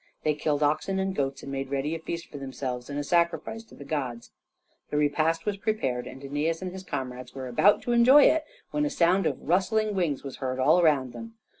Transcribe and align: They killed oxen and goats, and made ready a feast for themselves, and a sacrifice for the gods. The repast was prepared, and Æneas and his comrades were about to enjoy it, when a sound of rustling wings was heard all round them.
They 0.23 0.33
killed 0.33 0.63
oxen 0.63 0.97
and 0.97 1.13
goats, 1.15 1.43
and 1.43 1.51
made 1.51 1.69
ready 1.69 1.93
a 1.93 1.99
feast 1.99 2.25
for 2.25 2.39
themselves, 2.39 2.89
and 2.89 2.97
a 2.97 3.03
sacrifice 3.03 3.63
for 3.63 3.75
the 3.75 3.83
gods. 3.85 4.31
The 4.89 4.97
repast 4.97 5.45
was 5.45 5.57
prepared, 5.57 6.07
and 6.07 6.23
Æneas 6.23 6.59
and 6.59 6.71
his 6.71 6.81
comrades 6.81 7.35
were 7.35 7.47
about 7.47 7.83
to 7.83 7.91
enjoy 7.91 8.23
it, 8.23 8.43
when 8.71 8.83
a 8.83 8.89
sound 8.89 9.27
of 9.27 9.39
rustling 9.47 9.93
wings 9.93 10.23
was 10.23 10.37
heard 10.37 10.57
all 10.59 10.81
round 10.81 11.13
them. 11.13 11.35